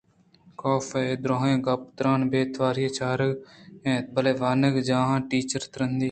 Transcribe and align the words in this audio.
کاف 0.59 0.85
اے 0.99 1.07
دُرٛاہیں 1.23 1.59
گپ 1.65 1.81
ءُترٛانءَ 1.89 2.29
بے 2.31 2.41
تواری 2.53 2.83
ءَ 2.87 2.95
چارگءَ 2.97 3.39
اَت 3.85 4.05
بلئے 4.13 4.33
وانگجاہ 4.41 5.09
ءِ 5.17 5.27
ٹیچر 5.29 5.61
ءِ 5.65 5.71
ترٛندی 5.73 5.99